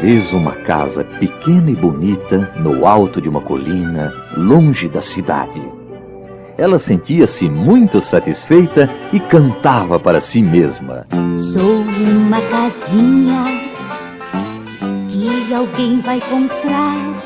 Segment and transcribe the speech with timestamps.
[0.00, 5.60] vez uma casa pequena e bonita no alto de uma colina, longe da cidade.
[6.56, 11.06] Ela sentia-se muito satisfeita e cantava para si mesma.
[11.52, 13.44] Sou uma casinha
[15.08, 17.22] que alguém vai comprar,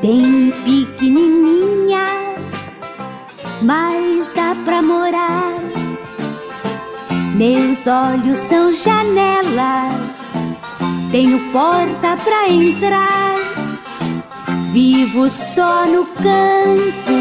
[0.00, 2.06] bem pequenininha,
[3.62, 5.60] mas dá pra morar.
[7.36, 10.23] Meus olhos são janelas,
[11.14, 13.36] tenho porta pra entrar.
[14.72, 17.14] Vivo só no canto,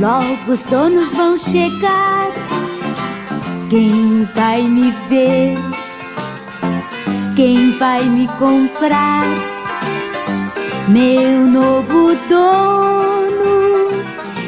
[0.00, 2.32] logo os donos vão chegar.
[3.70, 5.56] Quem vai me ver?
[7.36, 9.24] Quem vai me comprar?
[10.88, 14.02] Meu novo dono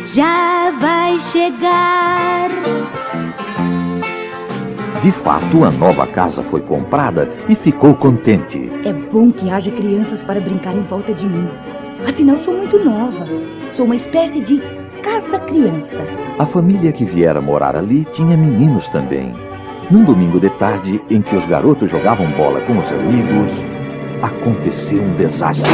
[0.07, 2.51] já vai chegar.
[5.03, 8.71] De fato, a nova casa foi comprada e ficou contente.
[8.85, 11.49] É bom que haja crianças para brincar em volta de mim.
[12.09, 13.27] Afinal, sou muito nova.
[13.77, 14.61] Sou uma espécie de
[15.03, 15.97] casa-criança.
[16.39, 19.35] A família que viera morar ali tinha meninos também.
[19.91, 23.51] Num domingo de tarde, em que os garotos jogavam bola com os amigos,
[24.23, 25.71] aconteceu um desastre.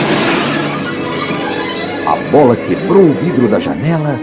[2.07, 4.19] A bola quebrou o vidro da janela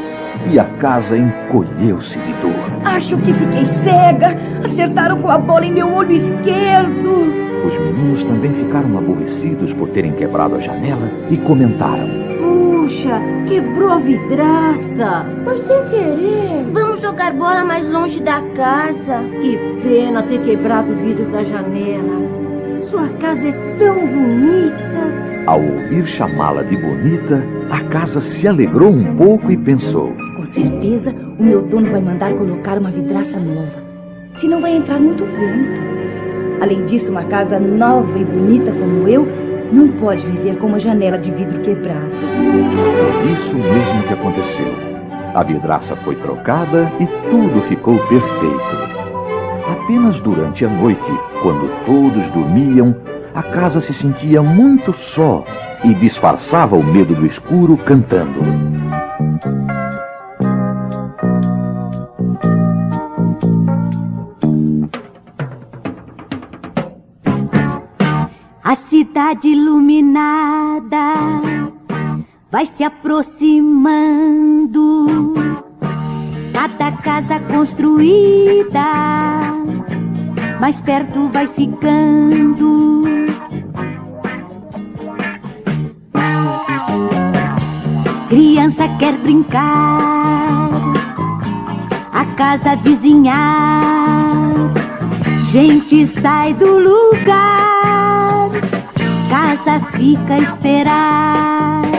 [0.52, 2.59] e a casa encolheu-se de dor.
[2.83, 4.38] Acho que fiquei cega.
[4.66, 7.49] Acertaram com a bola em meu olho esquerdo.
[7.66, 12.07] Os meninos também ficaram aborrecidos por terem quebrado a janela e comentaram.
[12.39, 15.25] Puxa, quebrou a vidraça.
[15.44, 16.66] Foi sem querer.
[16.72, 19.23] Vamos jogar bola mais longe da casa.
[19.41, 22.48] Que pena ter quebrado o vidro da janela.
[22.90, 25.45] Sua casa é tão bonita.
[25.45, 30.12] Ao ouvir chamá-la de bonita, a casa se alegrou um pouco e pensou.
[30.36, 33.84] Com certeza, o meu dono vai mandar colocar uma vidraça nova.
[34.41, 36.62] Senão vai entrar muito vento.
[36.62, 39.28] Além disso, uma casa nova e bonita como eu
[39.72, 42.09] não pode viver com uma janela de vidro quebrado.
[42.09, 44.74] Foi isso mesmo que aconteceu.
[45.36, 48.88] A vidraça foi trocada e tudo ficou perfeito.
[49.69, 52.96] Apenas durante a noite, quando todos dormiam,
[53.35, 55.44] a casa se sentia muito só
[55.84, 58.41] e disfarçava o medo do escuro cantando.
[68.63, 71.13] A cidade iluminada
[72.51, 75.69] vai se aproximando.
[76.59, 78.84] Cada casa construída
[80.59, 83.06] mais perto vai ficando.
[88.28, 90.69] Criança quer brincar,
[92.12, 94.53] a casa vizinhar.
[95.53, 98.50] Gente sai do lugar,
[99.30, 101.99] casa fica a esperar.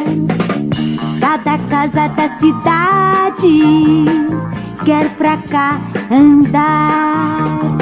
[1.31, 4.05] Cada casa da cidade
[4.85, 5.81] quer pra cá
[6.11, 7.77] andar.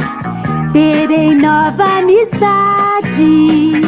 [0.71, 3.81] Terei nova amizade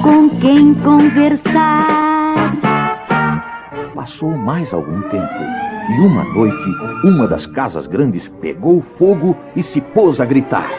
[0.00, 2.54] com quem conversar.
[3.96, 5.42] Passou mais algum tempo
[5.90, 6.70] e uma noite,
[7.02, 10.70] uma das casas grandes pegou fogo e se pôs a gritar.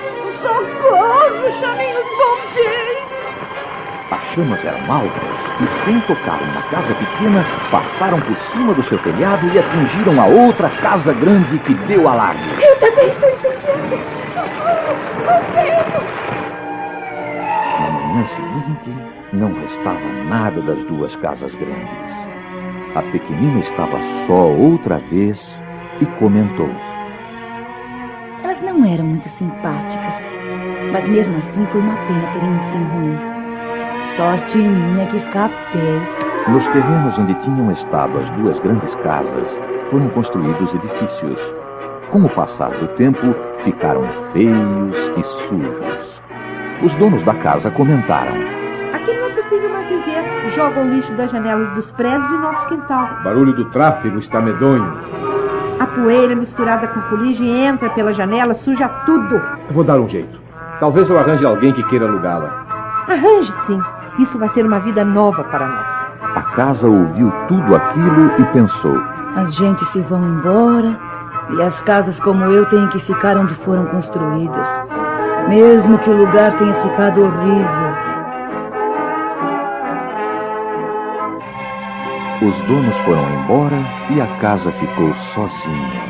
[0.41, 1.51] Socorro!
[1.59, 2.84] Chamem os bombeiros!
[4.35, 8.99] As chamas eram altas e, sem tocar uma casa pequena, passaram por cima do seu
[8.99, 12.41] telhado e atingiram a outra casa grande que deu alarme.
[12.61, 13.97] Eu também estou incendiando!
[14.33, 14.93] Socorro!
[15.23, 16.03] Bombeiro!
[17.79, 18.93] Na manhã seguinte,
[19.31, 22.27] não restava nada das duas casas grandes.
[22.95, 23.97] A pequenina estava
[24.27, 25.57] só outra vez
[26.01, 26.69] e comentou.
[28.43, 30.13] Elas não eram muito simpáticas,
[30.91, 33.34] mas mesmo assim foi uma pena terem um fim ruim.
[34.15, 36.01] Sorte minha que escapei.
[36.47, 41.39] Nos terrenos onde tinham estado as duas grandes casas, foram construídos edifícios.
[42.11, 43.35] Com o passar do tempo,
[43.65, 46.21] ficaram feios e sujos.
[46.81, 48.35] Os donos da casa comentaram.
[48.93, 50.49] Aqui não é possível mais viver.
[50.55, 53.09] Jogam o lixo das janelas dos prédios em nosso quintal.
[53.19, 54.93] O barulho do tráfego está medonho.
[55.79, 59.35] A poeira misturada com fuligem entra pela janela, suja tudo.
[59.35, 60.39] Eu vou dar um jeito.
[60.79, 62.63] Talvez eu arranje alguém que queira alugá-la.
[63.09, 63.81] Arranje sim.
[64.19, 65.85] Isso vai ser uma vida nova para nós.
[66.35, 68.97] A casa ouviu tudo aquilo e pensou.
[69.35, 70.97] As gentes se vão embora
[71.51, 74.67] e as casas como eu têm que ficar onde foram construídas.
[75.49, 77.95] Mesmo que o lugar tenha ficado horrível.
[82.41, 83.77] Os donos foram embora
[84.09, 86.01] e a casa ficou sozinha.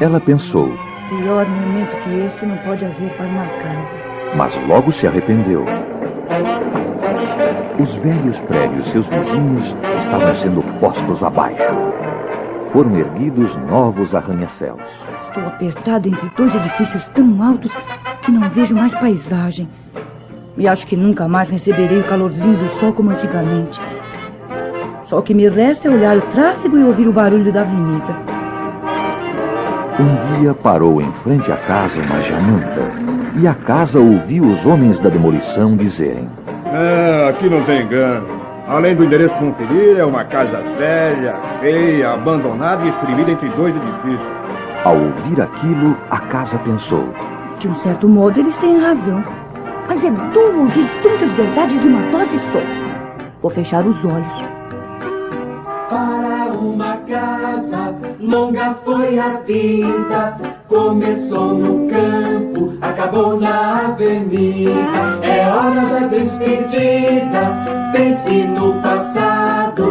[0.00, 0.68] Ela pensou,
[1.08, 4.36] Pior momento que este não pode haver para uma casa.
[4.36, 5.64] mas logo se arrependeu.
[7.78, 9.74] Os velhos prédios, seus vizinhos,
[10.04, 11.62] estavam sendo postos abaixo.
[12.72, 14.80] Foram erguidos novos arranha-céus.
[15.28, 17.72] Estou apertado entre dois edifícios tão altos
[18.22, 19.68] que não vejo mais paisagem.
[20.56, 23.78] E acho que nunca mais receberei o calorzinho do sol como antigamente.
[25.08, 28.16] Só o que me resta é olhar o tráfego e ouvir o barulho da avenida.
[30.00, 33.15] Um dia parou em frente à casa uma jamanta.
[33.38, 36.26] E a casa ouviu os homens da demolição dizerem:
[36.72, 38.26] É, aqui não tem engano.
[38.66, 44.36] Além do endereço conferir, é uma casa velha, feia, abandonada e espremida entre dois edifícios.
[44.84, 47.06] Ao ouvir aquilo, a casa pensou:
[47.60, 49.22] De um certo modo, eles têm razão.
[49.86, 52.60] Mas é duro ouvir tantas verdades de uma dose só.
[53.42, 54.46] Vou fechar os olhos.
[55.90, 57.85] Para uma casa,
[58.26, 60.36] longa foi a vida.
[60.68, 65.18] Começou no campo, acabou na avenida.
[65.22, 67.66] É hora da despedida.
[67.92, 69.84] Pense no passado,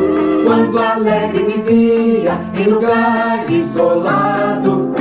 [0.46, 4.94] quando alegre vivia em lugar isolado.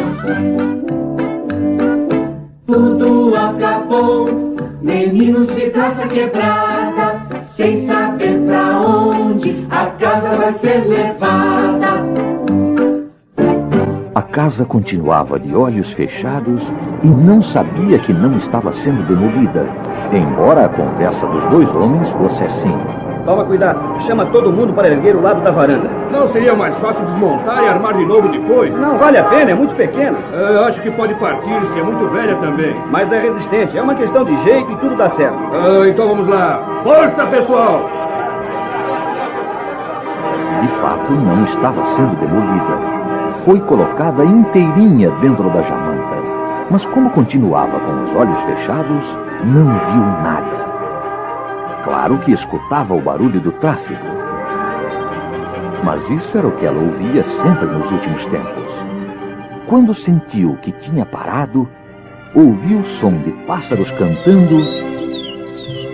[2.67, 7.21] Tudo acabou, meninos de traça quebrada,
[7.57, 11.84] sem saber pra onde a casa vai ser levada.
[14.15, 16.63] A casa continuava de olhos fechados
[17.03, 19.69] e não sabia que não estava sendo demolida,
[20.13, 22.77] embora a conversa dos dois homens fosse assim.
[23.25, 25.91] Toma cuidado, chama todo mundo para erguer o lado da varanda.
[26.13, 28.73] Não seria mais fácil desmontar e armar de novo depois?
[28.77, 30.17] Não vale a pena, é muito pequena.
[30.33, 32.73] É, acho que pode partir se é muito velha também.
[32.93, 35.39] Mas é resistente, é uma questão de jeito e tudo dá certo.
[35.53, 36.63] Ah, então vamos lá.
[36.85, 37.91] Força, pessoal!
[40.61, 43.04] De fato, não estava sendo demolida.
[43.45, 46.17] Foi colocada inteirinha dentro da jamanta.
[46.71, 49.05] Mas como continuava com os olhos fechados,
[49.45, 50.65] não viu nada.
[51.85, 54.01] Claro que escutava o barulho do tráfego.
[55.85, 58.73] Mas isso era o que ela ouvia sempre nos últimos tempos.
[59.67, 61.69] Quando sentiu que tinha parado,
[62.35, 64.61] ouviu o som de pássaros cantando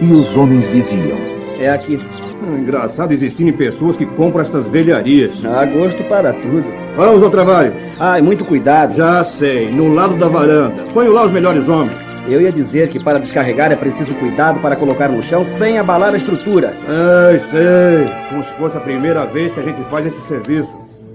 [0.01, 1.19] e os homens diziam:
[1.59, 1.99] É aqui.
[2.43, 5.45] Ah, Engraçado existirem pessoas que compram estas velharias.
[5.45, 6.80] Há gosto para tudo.
[6.97, 7.73] Vamos ao trabalho.
[7.99, 8.95] Ai, muito cuidado.
[8.95, 10.85] Já sei, no lado da varanda.
[10.93, 11.97] Ponho lá os melhores homens.
[12.29, 16.15] Eu ia dizer que para descarregar é preciso cuidado para colocar no chão sem abalar
[16.15, 16.75] a estrutura.
[16.87, 18.13] Sei, sei.
[18.29, 20.71] Como se fosse a primeira vez que a gente faz esse serviço.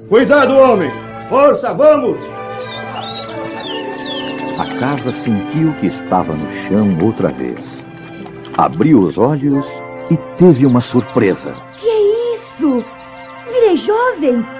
[0.09, 0.91] Cuidado, homem!
[1.29, 2.21] Força, vamos!
[4.57, 7.85] A casa sentiu que estava no chão outra vez.
[8.57, 9.65] Abriu os olhos
[10.09, 11.53] e teve uma surpresa.
[11.79, 12.85] Que é isso?
[13.51, 14.54] Virei jovem.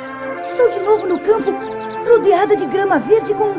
[0.56, 1.52] Estou de novo no campo,
[2.07, 3.56] rodeada de grama verde com,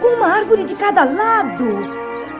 [0.00, 1.64] com uma árvore de cada lado.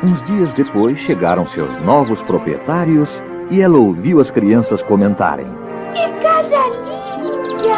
[0.03, 3.09] Uns dias depois chegaram seus novos proprietários
[3.53, 5.47] e ela ouviu as crianças comentarem.
[5.93, 7.71] Que casa linda!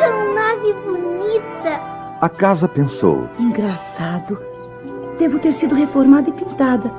[0.00, 1.80] Tão nave bonita!
[2.20, 4.38] A casa pensou: Engraçado.
[5.18, 6.90] Devo ter sido reformada e pintada.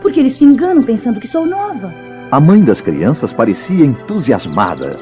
[0.00, 1.92] Porque eles se enganam pensando que sou nova.
[2.30, 4.96] A mãe das crianças parecia entusiasmada.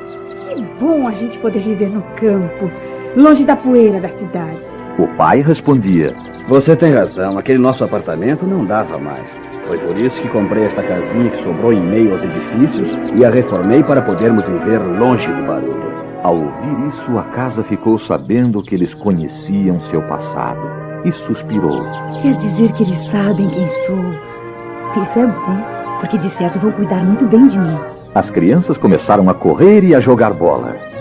[0.49, 2.71] Que bom a gente poder viver no campo,
[3.17, 4.59] longe da poeira da cidade.
[4.99, 6.15] O pai respondia:
[6.49, 9.29] Você tem razão, aquele nosso apartamento não dava mais.
[9.67, 13.31] Foi por isso que comprei esta casinha que sobrou em meio aos edifícios e a
[13.31, 15.89] reformei para podermos viver longe do barulho.
[16.23, 20.61] Ao ouvir isso, a casa ficou sabendo que eles conheciam seu passado
[21.05, 21.83] e suspirou.
[22.21, 25.03] Quer dizer que eles sabem quem sou.
[25.03, 27.79] Isso é bom, porque de certo vão cuidar muito bem de mim.
[28.15, 30.98] As crianças começaram a correr e a jogar bola.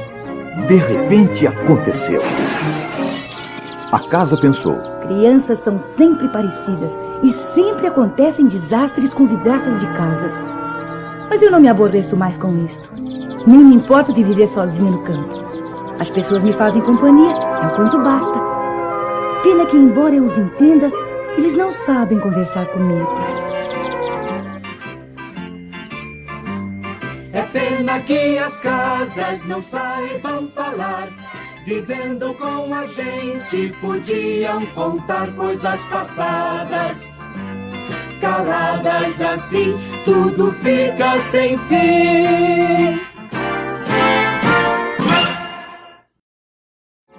[0.65, 2.21] De repente aconteceu.
[3.91, 4.75] A casa pensou:
[5.07, 6.91] Crianças são sempre parecidas
[7.23, 10.33] e sempre acontecem desastres com vidraças de casas.
[11.29, 12.91] Mas eu não me aborreço mais com isto.
[13.45, 15.37] Nem me importo de viver sozinha no campo.
[15.99, 18.39] As pessoas me fazem companhia, é o quanto basta.
[19.43, 20.91] Pena que, embora eu os entenda,
[21.37, 23.07] eles não sabem conversar comigo.
[27.47, 31.09] Pena que as casas não saibam falar.
[31.65, 36.97] Vivendo com a gente, podiam contar coisas passadas.
[38.21, 39.75] Caladas assim,
[40.05, 43.17] tudo fica sem fim.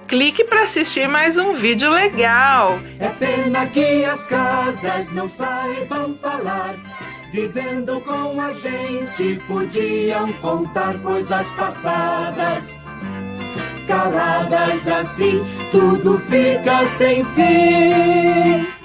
[0.09, 2.81] Clique para assistir mais um vídeo legal.
[2.99, 6.77] É pena que as casas não saibam falar.
[7.31, 12.65] Vivendo com a gente, podiam contar coisas passadas.
[13.87, 18.78] Caladas assim, tudo fica sem fim.